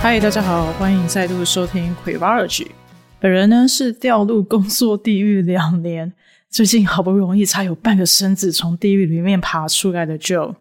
[0.00, 2.68] 嗨，大家好，欢迎再度收听 Queerology。
[3.20, 6.14] 本人呢是掉入工作地狱两年，
[6.48, 10.54] 最近好不容易才有半个身子从地狱里面爬出来的 Joe。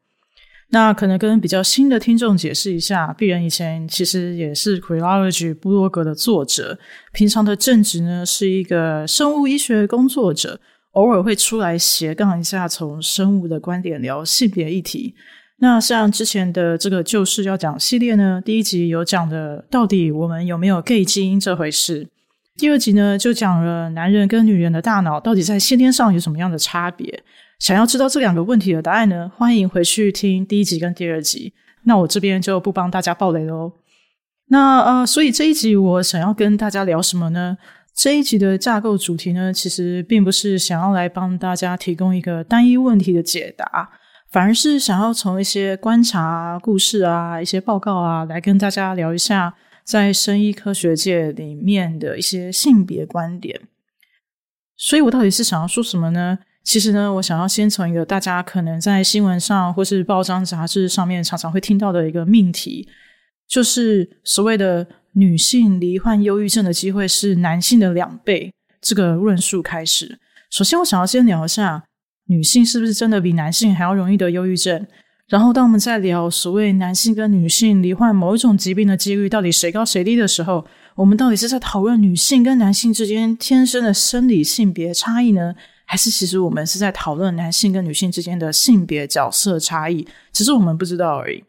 [0.69, 6.77] 那可能跟比较新的听众解释一下，敝人以前其实也是 Queerology 部落格的作者，
[7.13, 10.59] 平常的正职呢是一个生物医学工作者，
[10.91, 15.15] 偶尔会出来斜杠一下，从生物的观点聊性别议题。
[15.59, 22.09] 那像之前的这个就是要讲系列呢，第一集有讲的到底我们有没有 gay 基因这回事，
[22.57, 27.23] 第二集呢就讲了男人跟女人的大脑到底在先天上有什么样的差别。
[27.59, 31.53] 想要知道这两个问题的答案呢，欢迎回去听第一集跟第二集。
[31.83, 33.71] 那我这边就不帮大家爆雷喽。
[34.49, 37.57] 那呃，所以这一集我想要跟大家聊什么呢？
[37.95, 43.89] 这一集的架构主题呢，其实并不是想要来帮大家提供一个单一问题的解答。
[44.29, 49.55] 反而是想要从一些观察、故事啊、一些报告啊，来跟大家聊一下
[49.87, 53.61] 在生医科学界里面的一些性别观点。
[54.75, 56.39] 所以我到底是想要说什么呢？
[56.61, 62.89] 其实呢，我想要先从一个大家可能在新闻上或是报章杂志上面常常会听到的一个命题，
[63.47, 70.19] 就是所谓的女性罹患忧郁症的机会是男性的两倍这个论述开始。
[70.51, 71.85] 首先，我想要先聊一下。
[72.29, 74.85] 女性是不是真的比男性还要容易得忧郁症？
[75.27, 85.53] 然后，当我们在聊所谓男性跟女性罹患某一种疾病的几率到底谁高谁低的时候，我们到底是在讨论女性跟男性之间天生的生理性别差异呢？
[85.83, 90.07] 还是其实我们是在讨论男性跟女性之间的性别角色差异？
[90.31, 91.43] 只是我们不知道而已。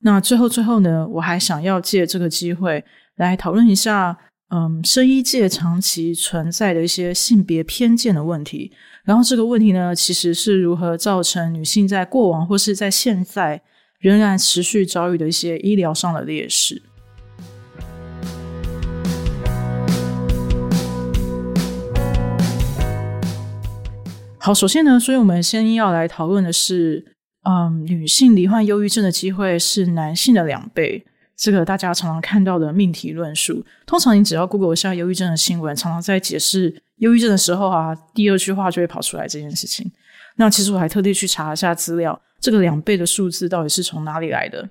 [0.00, 2.84] 那最后最后呢，我还想要借这个机会
[3.16, 4.18] 来讨论一下，
[4.54, 8.70] 嗯，生医界长期存在的一些性别偏见的问题。
[9.02, 13.62] 然后这个问题呢，其实是如何造成女性在过往或是在现在
[13.98, 16.82] 仍然持续遭遇的一些医疗上的劣势。
[24.36, 27.14] 好，首先呢，所以我们先要来讨论的是，
[27.48, 31.06] 嗯，女性罹患忧郁症的机会是男性的两倍。
[31.36, 39.90] 这个大家常常看到的命题论述，通常你只要 Google 一下忧郁症的新闻，常常在解释忧郁症的时候啊，第二句话就会跑出来这件事情。
[40.36, 44.68] 那其实我还特地去查了一下资料，这个两倍的数字到底是从哪里来的？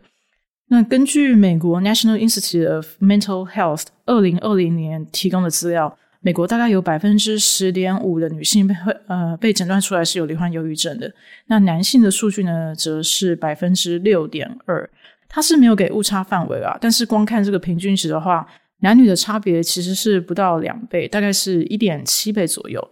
[0.69, 8.73] 那根据美国 National Institute of Mental Health 二零二零年提供的资料，美国大概有百分之十点五的女性被
[9.07, 11.13] 呃被诊断出来是有罹患忧郁症的，
[11.47, 14.89] 那男性的数据呢，则是百分之六点二。
[15.33, 18.45] 它是没有给误差范围啊，但是光看这个平均值的话，
[18.81, 22.85] 男女的差别其实是不到两倍，大概是一点七倍左右。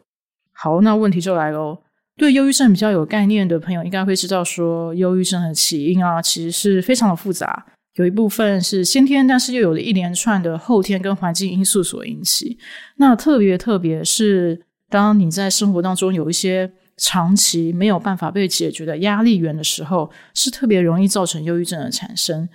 [0.53, 1.77] 好，那问题就来喽。
[2.15, 12.57] 对忧郁症比较有概念的朋友，应该会知道说，忧郁症的起因啊，其实是非常的复杂，有一部分是先天，但是又有了一连串的后天跟环境因素所引起。
[12.95, 16.71] 那特别特别是当你在生活当中有一些。
[16.99, 22.47] 长期没有办法被解决的压力源的时候，是特别容易造成忧郁症的产生。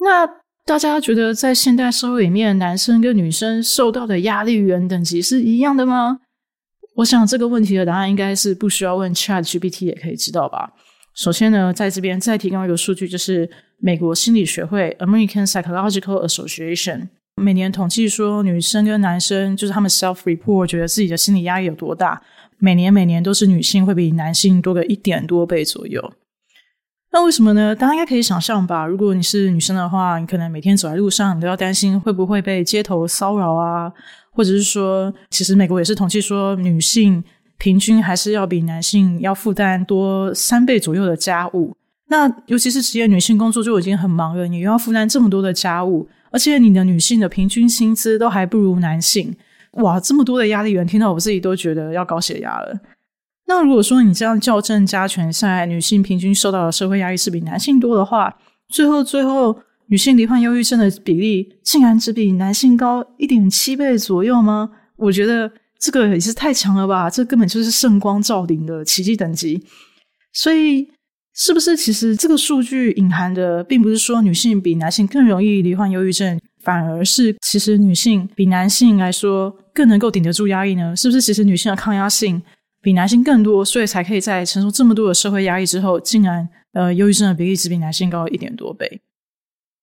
[0.00, 0.26] 那
[0.64, 6.20] 大家觉得在现代社会里面，男生跟女生受到的压力源等级是一样的吗？
[6.96, 10.72] 我想这个问题的答案应该是不需要问 ChatGPT 也可以知道吧。
[11.14, 13.48] 首先呢，在这边再提供一个数据，就是
[13.78, 22.20] 美国心理学会 American Psychological Association 每年统计说，女生跟男生就是他们 self report 觉得自己的心理压力有多大。
[22.58, 26.12] 每年每年都是女性会比男性多个一点多倍左右，
[27.12, 27.74] 那为什么呢？
[27.74, 28.84] 大家应该可以想象吧。
[28.84, 33.92] 如果你是女生的话，你可能每天走在路上，你都要担心会不会被街头骚扰啊，
[34.32, 37.22] 或者是说，其实美国也是统计说，女性
[37.56, 41.74] 平均还是要比男性要负担多三倍左右的家务。
[42.08, 49.34] 那尤其是职业女性工作就已经很忙了，你又要负担这么多的家务，而且你的女性的平均薪资都还不如男性。
[49.82, 52.78] 哇，这么多的压力源，听到我自己都觉得要高血压了。
[53.46, 58.36] 那如果说你这样校正加权下来，女性平均受到的社会压力是比男性多的话，
[58.68, 64.70] 最后最后女性罹患忧郁症的比例竟然只比男性高一点七倍左右吗？
[64.96, 69.64] 我觉得这个也是太强了吧，这根本就是圣光照临的奇迹等级。
[70.34, 70.86] 所以，
[71.34, 76.38] 是不是其实这个数据隐含的，并不是说女性比男性更容易罹患忧郁症？
[76.62, 80.96] 反而是，其实女性比男性来说更能够顶得住压力呢？
[80.96, 81.20] 是不是？
[81.20, 82.42] 其实女性的抗压性
[82.82, 89.00] 比男性更多，所以才可以在承受这么多的社会压力之后，竟然呃，忧郁症的比例只比男性高一点多倍。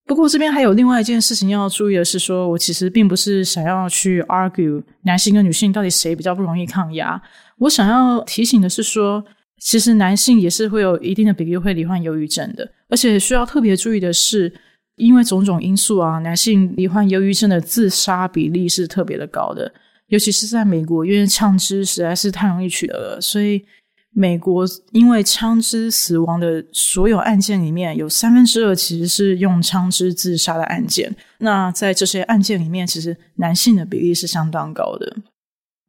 [0.06, 7.22] 不过这边还有另外一件事情要注意的是说，说我其实并不是想要去 argue 男性跟女性到底谁比较不容易抗压。
[7.60, 9.24] 我想要提醒的是说，
[9.62, 14.54] 其实男性也是会有一定的比例会罹患忧郁症的，而且需要特别注意的是，
[14.98, 19.74] 因为种种因素啊，男性罹患忧郁症的自杀比例是特别的高的，
[20.16, 23.64] 尤其是在美国，因为枪支实在是太容易取得了，所以。
[24.18, 31.14] 美国因为枪支死亡的所有案件里面，有三分之二其实是用枪支自杀的案件。
[31.40, 35.18] 那在这些案件里面，其实男性的比例是相当高的。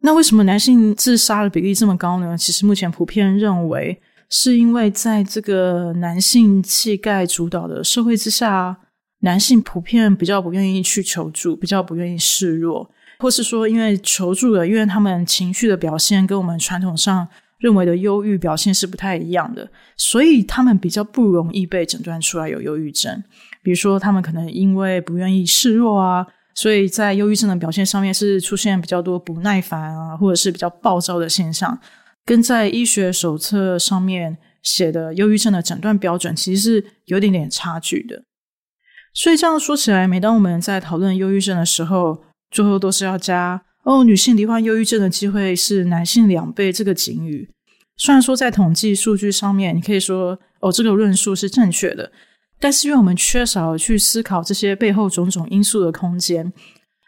[0.00, 2.36] 那为什么男性自杀的比例这么高呢？
[2.36, 8.76] 其实目前普遍认为，是因为在这个男性气概主导的社会之下，
[9.20, 17.28] 男性普遍比较不愿意去求助，比较不愿意示弱，或是说因为求助了，因为他们情绪的表现跟我们传统上。
[17.58, 19.66] 认为的忧郁表现是不太一样的，
[19.96, 23.24] 所以他们比较不容易被诊断出来有忧郁症。
[23.62, 31.80] 比如说，他们可能因为不愿意示弱啊，所以在忧郁症的表现上面是出现比较多不耐烦啊，或者是比较暴躁的现象，
[32.26, 38.22] 跟在医学手册上面写的忧郁症的诊断标准其实是有点点差距的。
[39.14, 42.22] 所以这样说起来，每当我们在讨论忧郁症的时候，
[42.56, 43.60] 最后都是要加。
[43.82, 46.72] 哦，女性罹患忧郁症的机会是男性两倍。
[46.72, 47.50] 这个警语，
[47.98, 52.10] 虽然说在统计数据上面，你可以说哦，这个论述是正确的，
[52.58, 56.50] 但是因为我们缺少去思考这些背后种种因素的空间，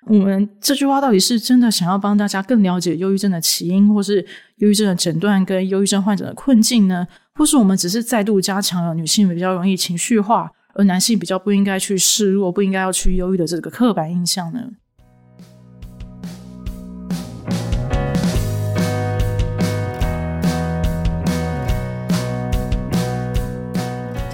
[0.07, 4.21] 我们这句话到底是真的想要帮大家更了解忧郁症的起因，或是
[4.59, 7.07] 忧郁症的诊断跟忧郁症患者的困境呢？
[7.35, 14.61] 或是我们只是再度加强了女性比较容易情绪化，而男性比较不应该去示弱，不应该要去忧郁的这个刻板印象呢？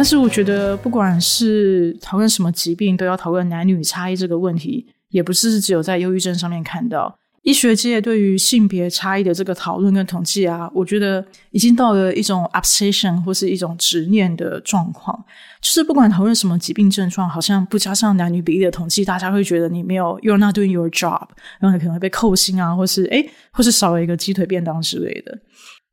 [0.04, 7.18] 但是我觉得，不管是讨论什么疾病，都要讨论男女差异这个问题，也不是只有在忧郁症上面看到。
[7.40, 15.18] 医学界对于性别差异的这个讨论跟统计啊，我觉得已经到了一种 obsession 或是一种执念的状况。
[15.62, 21.26] 就是不管讨论什么疾病症状，好像不加上男女比例的统计，大家会觉得你没有 you're not doing your job，
[21.58, 25.38] 然后你可能会被扣薪啊，或是诶，或是少了一个鸡腿便当之类的。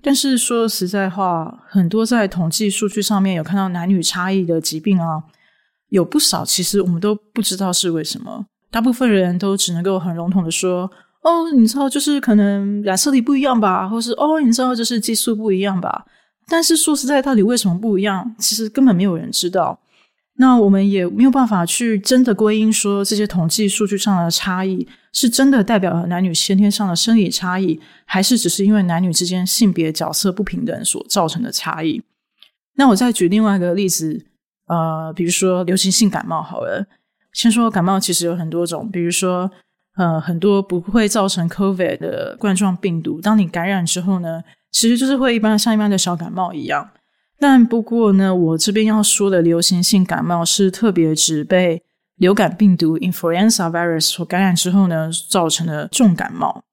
[0.01, 5.23] 但是说实在话，很多在统计数据上面有看到男女差异的疾病啊，
[5.89, 8.45] 有不少其实我们都不知道是为什么。
[8.71, 10.89] 大部分人都只能够很笼统的说
[11.23, 16.05] ：“哦，你知道，就是可能染色体不一样吧，或是哦，你知道，就是激素不一样吧。”
[16.47, 19.79] 但是说实在，到底为什么不一样，其实根本没有人知道。
[20.41, 24.87] 那我们也没有办法去真的归因说这些统计数据上的差异。
[25.13, 32.01] 是真的代表了男女先天上的生理差异，还是只是因为男女之间性别角色不平等所造成的差异？
[32.75, 34.25] 那我再举另外一个例子，
[34.67, 36.87] 呃，比如说流行性感冒好了。
[37.33, 39.51] 先说感冒其实有很多种，比如说
[39.97, 44.41] 呃，很多不会造成 COVID 的冠状病毒，当你感染之后呢，
[44.71, 46.89] 其实就是会一般像一般的小感冒一样。
[47.41, 51.81] 但不过呢，我这边要说的流行性感冒是特别指被
[52.17, 56.63] 流感病毒 influenza virus 所感染之后呢，造成的重感冒。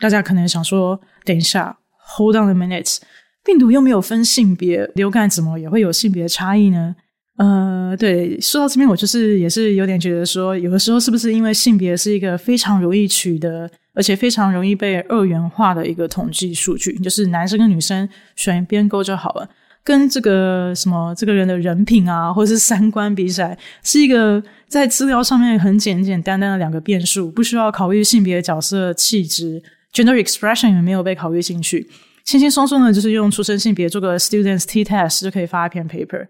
[0.00, 1.76] 大家可能想说，等一下
[2.16, 2.96] ，hold on a minute，
[3.44, 6.96] 病毒又没有分性别，流感怎么也会有性别差异呢？
[7.36, 19.46] 呃，对，说到这边，我就是也是有点觉得说，有的时候是不是因为性别是一个非常容易取得，而且非常容易被二元化的一个统计数据，就是男生跟女生选一边勾就好了。
[19.84, 29.62] 跟这个什么这个人的人品啊，或者是三观比起来，是一个在资料上面很简简单单的两个变数，不需要考虑性别角色、气质、
[29.92, 31.86] gender expression 也没有被考虑进去，
[32.24, 36.26] 轻轻松松的，就是用出生性别做个 students t test 就可以发一篇 paper，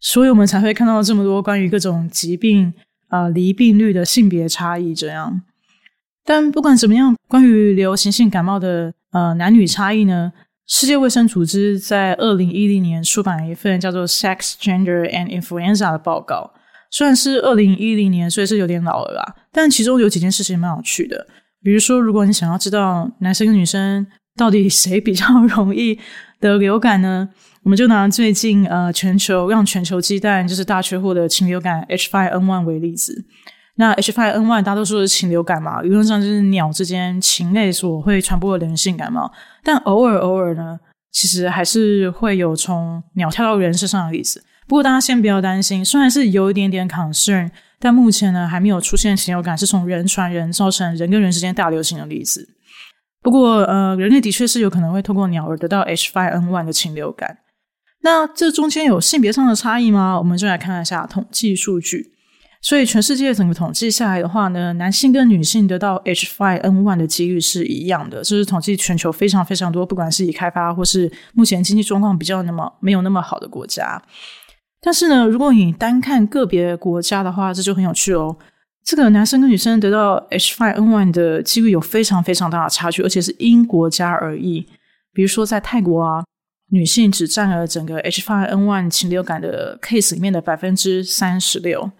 [0.00, 2.70] 所以我们才会看到这么多关于各种疾病
[3.08, 5.40] 啊、呃、罹病率的性别差异这样。
[6.26, 10.30] 但不管怎么样，关于流行性感冒的呃男女差异呢？
[10.68, 16.52] 世界卫生组织在二零一零年出版了一份叫做《Sex, Gender and Influenza》的报告。
[16.90, 21.26] 虽然是二零一零年，所以是有点老了啦，但其中有几件事情蛮有趣的。
[21.62, 24.06] 比如说，如果你想要知道男生跟女生
[24.36, 25.98] 到底谁比较容易
[26.38, 27.30] 得流感呢？
[27.62, 33.24] 我们就拿最近呃全球让全球鸡蛋就是大缺货的禽流感 H5N1 为例子。
[33.80, 39.32] 那 H5N1 大多数是禽流感嘛，理论上就是鸟之间禽类所会传播的流行性感冒，
[39.62, 40.80] 但偶尔偶尔呢，
[41.12, 44.42] 其实还是会有从鸟跳到人身上的例子。
[44.66, 52.48] 不过大家先不要担心，虽然是有一点点 concern，但目前呢还没有出现禽流感是从人传人造成人跟人之间大流行的例子。
[53.22, 57.38] 不过呃，人类的确是有可能会透过鸟儿得到 H5N1 的禽流感。
[58.02, 60.18] 那这中间有性别上的差异吗？
[60.18, 62.17] 我们就来看一下统计数据。
[62.60, 68.18] 所以全世界整个统计下来的话呢，男性跟女性得到 H5N1 的几率是一样的。
[68.18, 74.02] 这是统计全球非常非常多，不管是已开发或是目前经济状况比较那么没有那么好的国家。
[74.80, 78.36] 但是呢，如果你单看个别国家的话，这就很有趣哦。
[78.84, 84.66] 这个男生跟女生得到 H5N1 的几率有非常非常大的差距，而且是因国家而异。
[85.12, 86.24] 比如说在泰国啊，
[86.70, 91.90] 女性只占了整个 H5N1 禽流感的 case 里面的百分之三十六。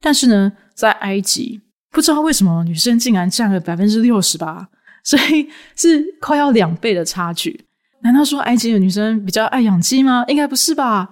[0.00, 1.60] 但是呢，在埃及，
[1.90, 4.68] 不知道为什么女生竟然占了百分之六十八，
[5.04, 7.66] 所以是快要两倍的差距。
[8.02, 10.24] 难道说埃及的女生比较爱养鸡吗？
[10.28, 11.08] 应该不是吧。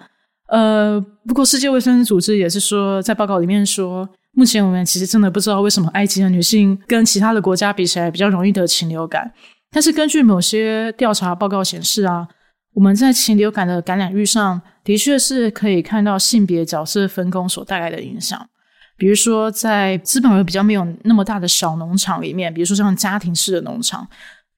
[0.48, 9.32] 呃，不过世界卫生组织也是说，在报告里面说，目前我们其实真的不知道为什么埃及的女性跟其他的国家比起来比较容易得禽流感。
[9.70, 12.28] 但是根据某些调查报告显示啊，
[12.74, 18.48] 我们在禽流感的感染率上的确是可以看到性别角色分工所带来的影响。
[18.96, 24.06] 比如说，在资本额比较没有那么大的小农场里面，比如说像家庭式的农场，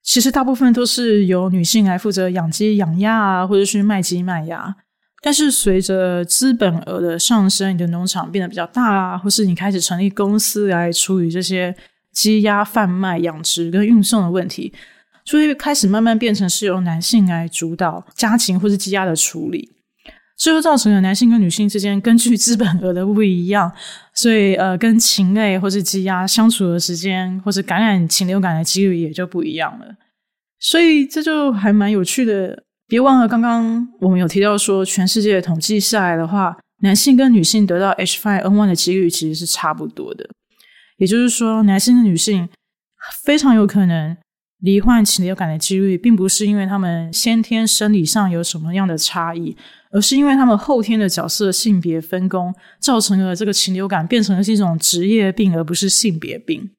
[0.03, 4.77] 其实大部分都是由女性来负责养鸡、养鸭啊，或者去卖鸡卖鸭。
[5.23, 11.75] 但是随着资本额的上升，你的农场变得比较大啊，或是你开始成立公司来处理这些
[12.13, 14.73] 鸡鸭贩卖、养殖跟运送的问题，
[15.25, 19.73] 所以开始慢慢变成是由男性来主导家禽或是鸡鸭的处理。
[20.39, 23.73] 这就造成了男性跟女性之间根据资本额的不一样，
[24.17, 29.87] 所以呃，跟禽类或是鸡鸭相处的时间，或是感染禽流感的几率也就不一样了。
[30.59, 32.65] 所以这就还蛮有趣的。
[32.89, 40.25] 别忘了，刚刚我们有提到说，全世界统计下来的话，男性跟女性得到 H5N1 的几率其实是差不多的。
[40.99, 42.49] 也就是说，男性跟女性
[43.25, 44.17] 非常有可能
[44.61, 49.57] 罹患禽流感的几率，并不是因为他们先天生理上有什么样的差异。
[49.93, 56.71] 而是因为他们后天的角色性别分工，造成了这个禽流感变成了是一种职业病，而不是性别病。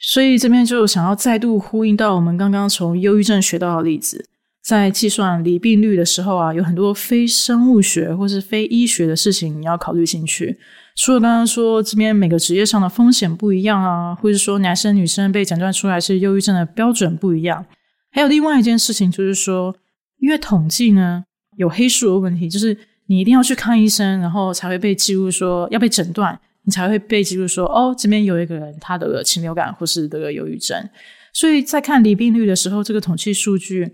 [0.00, 4.28] 所以这边就想要再度呼应到我们刚刚从忧郁症学到的例子，
[4.64, 10.58] 在计算罹病率的时候啊，有很多非生物学或是非医学的事情你要考虑进去。
[10.96, 17.64] 除了刚刚说这边每个职业上的风险不一样啊，或者说男生女生被诊断出来是忧郁症的标准不一样，
[18.10, 19.76] 还有另外一件事情就是说，
[20.18, 21.24] 因为统计呢。
[21.58, 22.76] 有黑数的问题，就是
[23.06, 30.86] 你一定要去看医生，然后才会被记录说要被诊断，你才会被记录说哦，这边有一个人他得了禽流感或是得了忧郁症。
[31.32, 33.90] 所以在看离病率的时候，这个统计数据，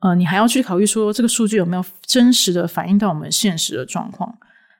[0.00, 4.36] 呃，你还要去考虑说这个数据有没有真实的反映到我们现实的状况。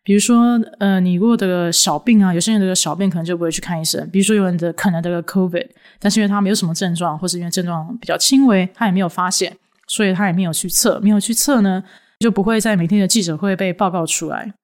[0.08, 4.08] 比如说，呃，你如果得了小病啊，有些人得了小病可能就不会去看医生。
[4.10, 9.54] 比如说，有人得可能得了 COVID，但是因为他没有什么症状，或是因为症状比较轻微，他也没有发现，
[9.86, 11.84] 所以他也没有去测，没有去测呢。
[12.20, 14.54] 就不会在每天的记者会被报告出来，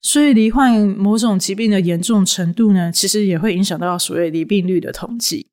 [0.00, 5.48] 所以罹患某种疾病的严重程度呢，其实也会影响到所谓罹病率的统计。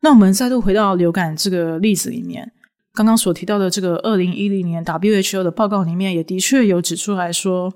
[0.00, 2.50] 那我们再度回到流感这个例子里面，
[2.94, 7.72] 刚刚所提到的这个二零一零年 WHO 的报告里面，也的确有指出来说，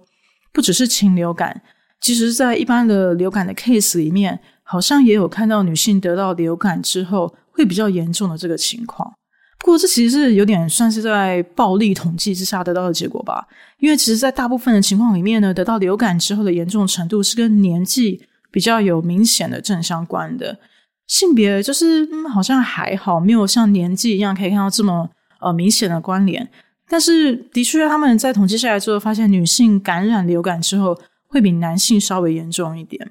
[0.53, 1.63] 不只是禽流感，
[2.01, 9.13] 其实在一般的流感的 case 里面，好像也有看到女性得到流感之后会比较严重的这个情况。
[9.59, 13.47] 不过，这其实是有点算是在暴力统计之下得到的结果吧。
[13.79, 20.59] 因为其实，在大部分的情况里面呢，得到流感之后的严重程度是跟年纪比较有明显的正相关的。
[21.07, 25.09] 性别就是，好像还好，没有像年纪一样可以看到这么
[25.41, 26.51] 呃明显的关联。
[26.89, 30.99] 但是，的确，他们在统计下来之后，发现女性感染流感之后
[31.29, 33.11] 会比男性稍微严重一点。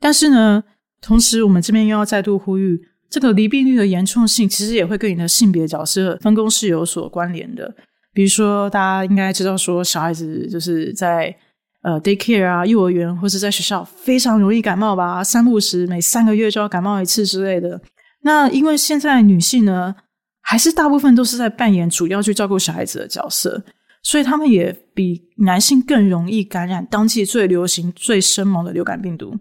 [0.00, 0.64] 但是呢，
[1.00, 2.80] 同时我们这边又要再度呼吁。
[3.10, 7.74] 这个罹病率的严重性，其实也会跟你的性别角色分工是有所关联的。
[8.14, 11.36] 比如说，大家应该知道，说小孩子就是在
[11.82, 17.78] 呃 daycare 啊、幼儿园或者在学校非常容易感冒吧，三不时每三个月就要感冒一次之类的。
[18.22, 19.94] 那因为现在女性呢，
[20.42, 23.62] 还是大部分都是在扮演主要去照顾小孩子的角色，
[24.02, 29.34] 所以他们也比男性更容易感染当季最流行、最生猛的流感病毒。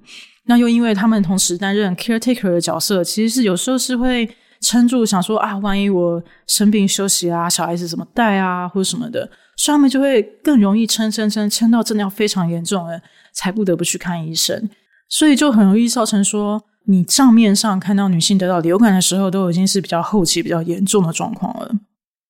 [0.45, 4.29] 那又因为他们同时担任 caretaker 的角色，其实是有时候是会
[4.59, 12.99] 撑住，想说啊，万一我生病休息啊，小孩子怎么带啊，或者什么的，所以他们就会更容易撑撑撑撑到真的要非常严重了，
[13.33, 14.69] 才不得不去看医生。
[15.09, 21.71] 所以就很容易造成说，你账面上看到女性得到流感的时候，都已经是比较后期、比较严重的状况了。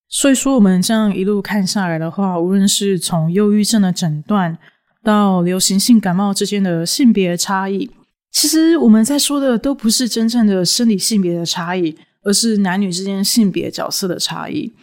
[0.09, 4.57] 所以说，我们这样一路看下来的话，无论是从忧郁症的诊断
[5.03, 7.89] 到流行性感冒之间的性别差异。
[8.31, 14.73] 其实我们在说的都不是真正的生理性别的差异，而是男女之间性别角色的差异。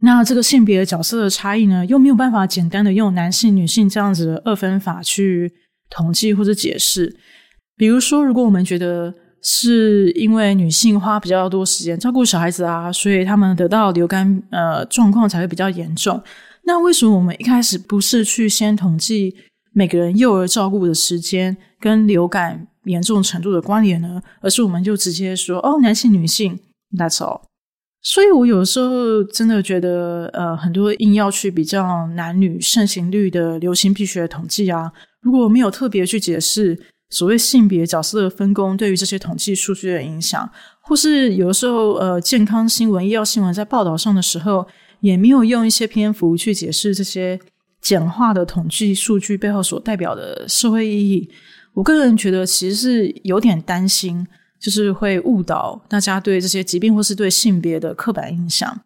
[0.00, 5.52] 那这个性别角色的差异呢，又没有办法简单的用男性、女性这样子的二分法去
[5.88, 7.16] 统计或者解释。
[7.76, 16.20] 比如说，如果我们觉得是因为女性花比较多时间照顾小孩子啊，所以他们得到流感呃状况才会比较严重。
[16.64, 19.36] 那为什么我们一开始不是去先统计
[19.72, 24.22] 每个人幼儿照顾的时间跟流感严重程度的关联呢？
[24.40, 26.58] 而是我们就直接说哦，男性、女性
[26.96, 27.42] ，That's all。
[28.02, 36.80] 所以我有时候真的觉得，呃，很多硬要去比较男女盛行率的流行病学统计啊，如果没有特别去解释。
[37.08, 44.66] 所谓性别角色的分工对于这些统计数据的影响，或是有的时候，呃，健康新闻、医药新闻在报道上的时候，
[45.00, 47.38] 也没有用一些篇幅去解释这些
[47.80, 51.30] 简化的统计数据背后所代表的社会意义。
[51.74, 54.26] 我个人觉得，其实是有点担心，
[54.60, 58.80] 就是会误导大家对这些疾病或是对性别的刻板印象。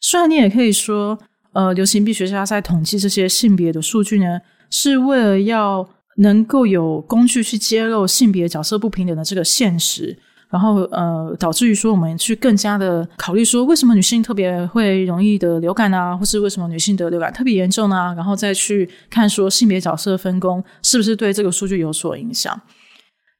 [0.00, 1.18] 虽然你也可以说，
[1.54, 5.88] 呃，流行病学家在统计这些性别的数据呢，是为了要。
[6.16, 10.16] 能够有工具去揭露性别角色不平等的这个现实，
[10.48, 22.60] 然后呃，导致于说我们去更加的考虑说，为什么女性特别会容易得流感啊，或是为什么女性得流感特别严重啊，然后再去看说性别角色分工是不是对这个数据有所影响。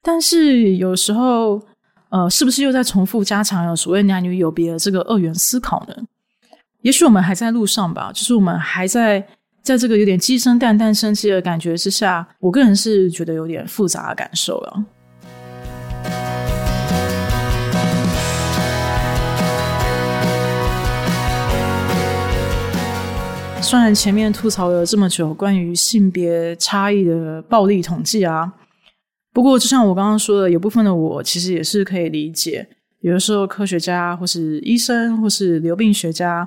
[0.02, 1.62] 但是有时候，
[2.10, 5.94] 呃，是不是又在重复加强了所谓男女有别的这个二元思考呢？
[6.82, 9.24] 也许我们还在路上吧，就是我们还在。
[9.64, 14.84] 在这个有点鸡生蛋，蛋生鸡的感觉之下，我个人是觉得有点复杂的感受了。
[23.62, 28.52] 虽然前面吐槽了这么久关于性别差异的暴力统计啊，
[29.32, 32.68] 不过就像我刚刚说的，有部分的我其实也是可以理解，
[33.00, 36.46] 有的时候科学家或是医生或是流病学家。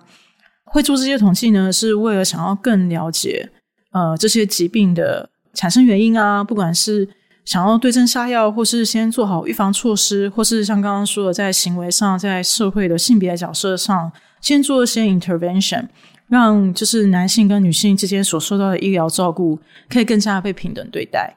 [0.67, 3.49] 会做这些统计呢，是为了想要更了解，
[3.91, 7.07] 呃，这些疾病的产生原因啊，不管是
[7.45, 15.87] 想要对症下药，或是先做好预防措施，或是像刚刚说的，在行为上，在社会的性别角色上，先做一些 intervention，
[16.27, 19.57] 让就是男性跟女性之间所受到的医疗照顾
[19.89, 21.33] 可以更加被平等对待。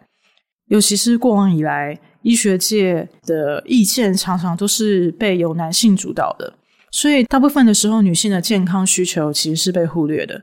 [0.66, 6.54] 尤其是过往以来，医学界的意见常常都是被由男性主导的。
[6.90, 10.42] 所以，大部分的时候，女性的健康需求其实是被忽略的。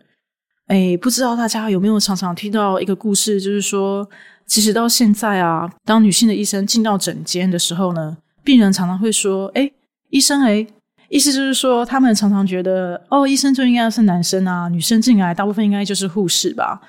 [0.68, 4.10] 诶，不知道大家有没有常常听到一个故事，就是说，
[4.46, 9.74] 其实到现在啊，当女性的医生进到诊间的时候呢，病人常常会说：“诶，
[10.10, 10.68] 医生，诶，
[11.10, 16.82] 意思就是说，他们常常觉得，哦，医生就应该是男生啊，女生进来大部分应该就是护士吧。”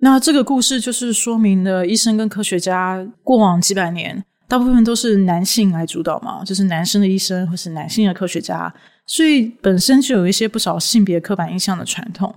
[0.00, 4.24] 那这个故事就是说明了医生跟科学家过往几百年。
[4.48, 8.74] 大部分都是男性来主导嘛，就是男生的医生或是男性的科学家，
[9.06, 12.34] 所以本身就有一些不少性别刻板印象的传统。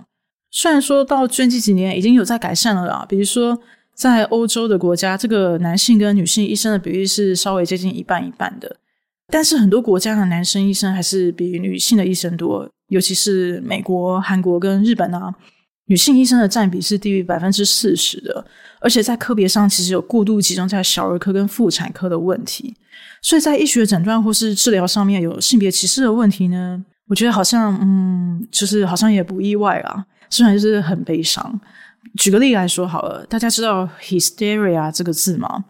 [0.50, 3.58] 虽然说到最近几年已经有在改善了啦，比如说
[3.94, 8.76] 在欧洲的国家，这个男性跟女性医生的比例是稍微接近一半一半的，
[9.28, 15.34] 但是很多国家的男生医生还是比女性的医生多，尤其是美国、韩国跟日本啊。
[15.92, 18.42] 女性医生的占比是低于百分之四十的，
[18.80, 22.74] 而且在科别上其实有过度集中在小儿科跟妇产科的问题，
[23.20, 31.60] 所以在医学诊断或是治疗上面有性别歧视的问题呢，我觉得好像嗯，就是好像也不意外啊，虽然就是很悲伤。
[32.16, 35.66] 举个例来说好了，大家知道 hysteria 这个字吗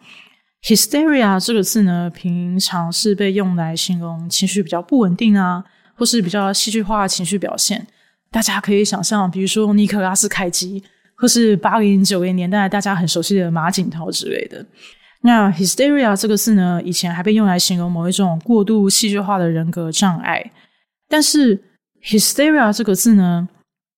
[0.63, 5.65] ？hysteria 这个字呢，平常是被用来形容情绪比较不稳定啊，
[5.97, 7.85] 或是比较戏剧化的情绪表现。
[8.33, 10.83] 大家可以想象，比如说尼克拉斯凯奇，
[11.15, 14.67] 或是八零九零年代大家很熟悉的马景涛之类的。
[15.21, 20.51] 那 hysteria 这个字呢，以前还被用来形容某一种过度戏剧化的人格障碍。
[21.09, 21.63] 但是
[22.03, 23.49] hysteria 这个字呢，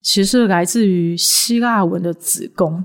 [0.02, 2.84] 其实是来自于希腊文的子宫，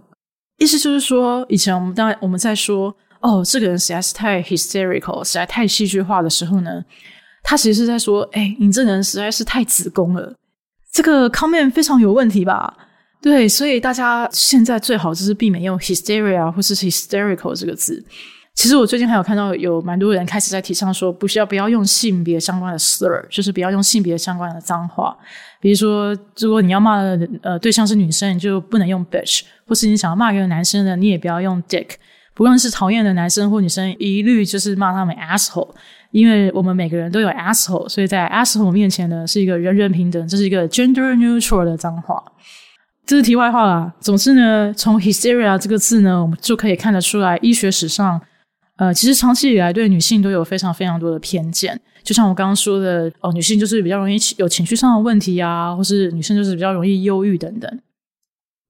[0.60, 6.82] 意思就是说，以前我们当我们在说哦，这个人实在是太 hysterical，实在太戏剧化的时候呢，
[7.44, 10.34] 他其实是在说，哎，你这人实在是太子宫了。
[10.92, 12.76] 这个 comment 非常有问题吧？
[13.22, 18.04] 对，所以大家现在最好就是避免用 hysteria 或是 hysterical 这个字。
[18.56, 25.18] 其实我最近还有看到有蛮多人开始在提倡说，不需要不要用性别相关的 slur，就是不要用性别相关的脏话。
[25.62, 26.98] 比如说，如果你要骂
[27.42, 31.92] 呃对象是女生，你就不能用 bitch；或是你想要骂一个男生的，你也不要用 dick。
[32.40, 35.68] 不论是讨厌的男生或女生，一律就是骂他们 asshole。
[36.12, 42.24] 因为我们每个人都有 asshole，所以在 asshole 面前呢，是一个人人平等，这是一个 gender neutral 的脏话。
[43.06, 43.94] 这是题外话啦。
[44.00, 48.22] 总之呢，从 hysteria 这个字呢，我们就可以看得出来，医学史上，
[48.78, 51.78] 呃，其实长期以来对女性都有非常非常多的偏见。
[52.04, 57.80] 就像我刚刚说的，哦，女性就是比较容易有情绪上的问题啊，或是女生就是比较容易忧郁等等。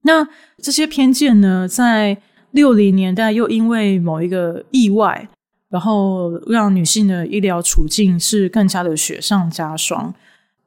[0.01, 0.27] 那
[0.63, 2.17] 这些偏见呢，在
[2.51, 5.27] 六零年代又因为某一个意外，
[5.69, 10.13] 然后让女性的医疗处境是更加的雪上加霜。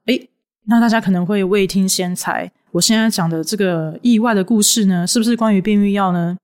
[0.07, 0.29] 诶，
[0.67, 6.37] 那大家可能会未听先猜，我现在讲的这个意外的故事呢，是不是关于避孕药呢？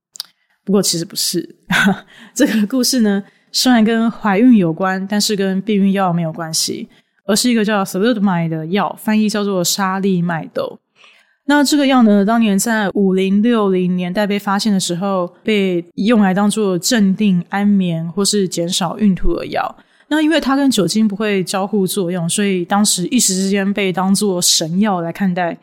[0.64, 1.56] 不过其实不是，
[2.34, 3.22] 这个故事呢，
[3.52, 6.88] 虽然跟怀孕有关，但是跟避孕药没有关系，
[7.24, 10.78] 而是一个叫 thalidomide 的药，翻译叫做沙利麦豆。
[11.50, 19.76] 那这个药呢，当年在五零六零年代被发现的时候，被用来当做镇定、安眠或是减少孕吐的药。
[20.08, 25.56] 那因为它跟酒精不会交互作用，所以当时一时之间被当做神药来看待。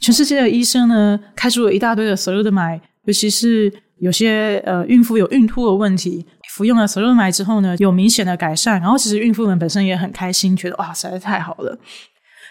[0.00, 8.80] 全世界的医生呢，开出了一大堆的 thalidomide，尤其是有些呃孕妇有孕吐的问题，服用了 thalidomide 之后呢，有明显的改善。
[8.80, 11.78] 然后其实孕妇们本身也很开心，觉得哇，实在太好了。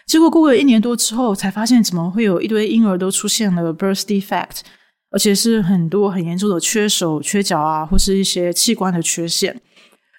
[0.10, 4.62] 结果过了一年多之后，才发现怎么会有一堆婴儿都出现了 birth defect，
[5.12, 9.62] 而且是很多很严重的缺手、缺脚啊，或是一些器官的缺陷。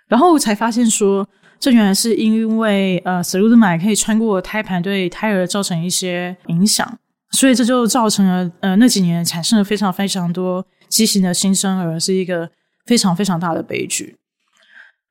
[0.06, 6.98] 然后才发现说，这原来是因为呃，thalidomide 可以穿过胎盘，对胎儿造成一些影响，
[7.32, 12.48] 所以这就造成了呃那几年产生了非常非常多畸形的新生儿，是一个
[12.86, 14.16] 非常非常大的悲剧。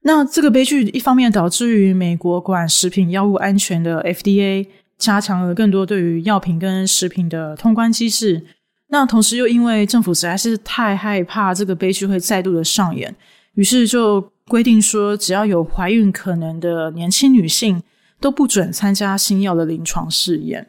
[0.01, 4.65] 那这个悲剧一方面导致于美国管食品药物安全的 FDA
[4.97, 8.45] 加强了更多对于药品跟食品的通关机制，
[8.87, 13.13] 那同时又因为政府实在是太害怕这个悲剧会再度的上演，
[13.55, 17.83] 于是就规定说，只要有怀孕可能的年轻女性
[18.21, 20.65] 都不准参加新药的临床试验。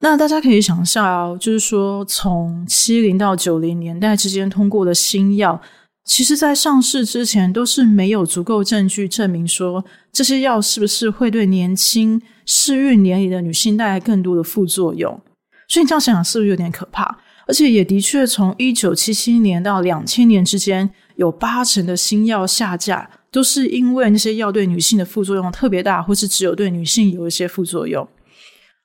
[0.00, 5.60] 那大家可以想象哦，就是说从七零到九零年代之间通过的新药。
[6.04, 15.20] 其实，在上市之前，都是没有足够证据证明说这些药是不是会对年轻适孕年龄的女性带来更多的副作用。
[15.68, 17.18] 所以你这样想想，是不是有点可怕？
[17.46, 28.06] 而且也的确，从一九七七年到两千年之间，有八成的新药下架，都是因为那些药对女性的副作用特别大，或是只有对女性有一些副作用。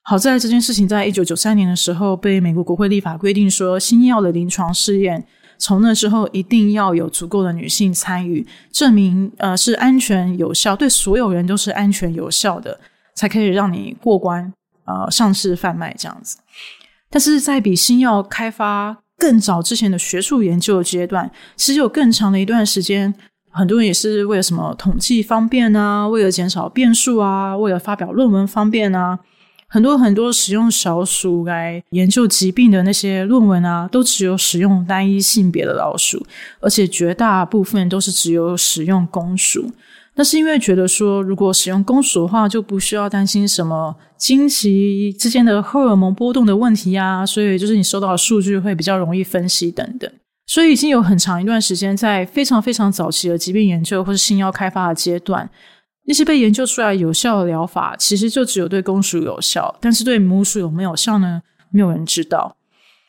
[0.04, 5.26] 好在这件事情在一九九三年的时候被美国国会立法规定说，新药的临床试验。
[5.58, 12.80] 从那之后，一定要有足够的女性参与，证明呃是安全有效，对所有人都是安全有效的，
[13.16, 14.54] 才可以让你过关，
[14.86, 16.38] 呃上市贩卖这样子。
[17.10, 23.14] 但是在比新药开发更早之前的学术研究阶段，其实有更长的一段时间，
[23.50, 29.20] 很多人也是为了什么统计方便啊，为了减少变数啊，为了发表论文方便啊。
[29.70, 36.26] 很多很多使用小鼠来研究疾病的那些论文啊，都只有使用单一性别的老鼠，
[36.62, 39.72] 而且绝大部分都是只有使用公鼠。
[40.16, 50.10] 那是因为觉得说，如果使用公鼠的话，就不需要担心什么经期之间的荷尔蒙波动的问题啊，所以就是你收到的数据会比较容易分析等等。
[50.48, 55.48] 所以已经有很长一段时间，在非常非常早期的疾病研究或是新药开发的阶段。
[56.08, 61.42] 那些被研究出来有效的疗法，其实就只有对公鼠有效，但是对母鼠有没有效呢？
[61.70, 62.56] 没有人知道。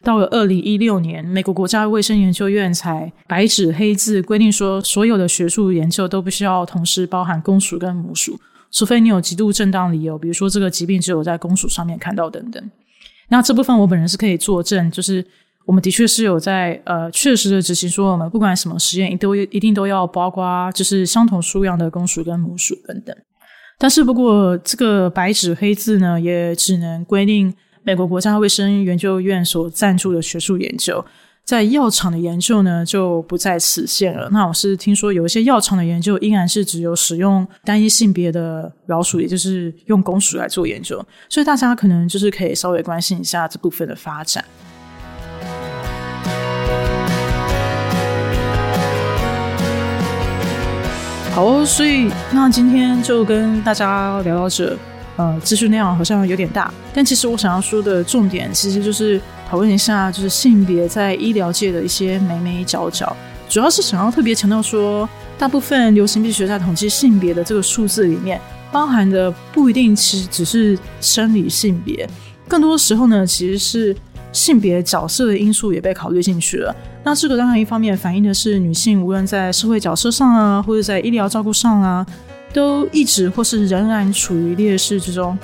[0.03, 8.39] 到了二零一六年，美国国家卫生研究院才白纸黑字规定说，所有的学术研究都必须要同时包含公鼠跟母鼠，
[8.73, 12.71] 除非你有极度正当理由，比如说这个疾病只有在公鼠上面看到等等。
[13.29, 15.25] 那这部分我本人是可以作证，就是。
[15.69, 23.15] 我们的确是有在呃确实的执行说，我们不管什么实验，都一定都要包括就是相同数量的公鼠跟母鼠等等。
[23.77, 27.53] 但是不过这个白纸黑字呢，也只能规定
[27.83, 31.05] 美国国家卫生研究院所赞助的学术研究，
[31.45, 34.31] 在药厂的研究呢就不在此限了。
[34.31, 40.97] 那我是听说有一些药厂的研究依然是只有使用单一性别的老鼠，也就是用公鼠来做研究，
[41.29, 44.43] 所以大家可能就是可以稍微关心一下这部分的发展。
[51.39, 54.77] 好，所以那今天就跟大家聊到这，
[55.15, 63.17] 呃，资讯量好像有点大，但其实我想要说的重点，其实就是讨论一下，就是性别在医疗界的一些眉眉角角，
[63.49, 68.41] 主要是想要特别强调说，大部分流行病学在统计性别的这个数字里面，
[68.73, 72.05] 包含的不一定其实只是生理性别，
[72.49, 73.95] 更多的时候呢，其实是。
[74.31, 76.77] 性别角色的因素也被考虑进去了。
[77.09, 82.07] 那这个当然一方面反映的是女性无论在社会角色上啊，或者在医疗照顾上啊，
[82.53, 85.37] 都一直或是仍然处于劣势之中。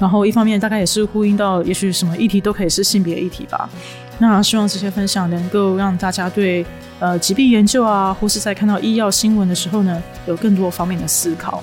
[0.00, 3.70] 然后一方面大概也是呼应到，也许什么议题都可以是性别议题吧。
[4.18, 6.66] 那希望这些分享能够让大家对
[6.98, 11.62] 呃疾病研究啊，或是在看到医药新闻的时候呢，有更多方面的思考。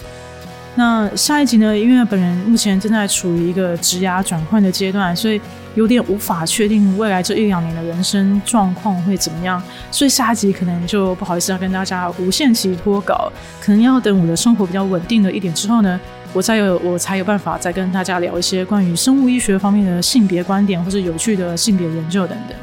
[0.75, 5.41] 那下一集呢，因为本人目前正在处于一个职涯转换的阶段，所以
[5.75, 15.99] 有点无法确定未来这一两年的人生状况会怎么样，所以下一集可能就不好意思要跟大家无限期拖稿，可能要等我的生活比较稳定了一点之后呢，
[16.33, 22.57] 我才有我才有办法再跟大家聊一些关于生物医学方面的性别观点或者有趣的性别研究等等。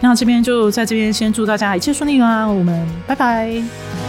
[0.00, 4.03] 那这边就在这边先祝大家一切顺利啦，我们拜拜。